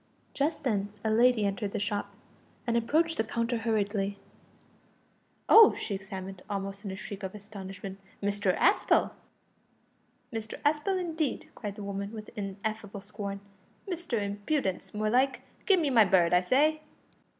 Just 0.33 0.63
then 0.63 0.89
a 1.03 1.11
lady 1.11 1.45
entered 1.45 1.73
the 1.73 1.79
shop, 1.79 2.15
and 2.65 2.75
approached 2.75 3.17
the 3.17 3.23
counter 3.23 3.59
hurriedly. 3.59 4.17
"Oh!" 5.47 5.75
she 5.75 5.93
exclaimed, 5.93 6.41
almost 6.49 6.83
in 6.83 6.89
a 6.89 6.95
shriek 6.95 7.21
of 7.21 7.35
astonishment, 7.35 7.99
"Mr 8.19 8.57
Aspel!" 8.57 9.11
"Mr 10.33 10.55
Aspel, 10.63 10.99
indeed," 10.99 11.49
cried 11.53 11.75
the 11.75 11.83
woman, 11.83 12.11
with 12.13 12.31
ineffable 12.35 13.01
scorn, 13.01 13.41
"Mr 13.87 14.19
Impudence, 14.19 14.91
more 14.91 15.11
like. 15.11 15.43
Give 15.67 15.79
me 15.79 15.91
my 15.91 16.05
bird, 16.05 16.33
I 16.33 16.41
say!" 16.41 16.81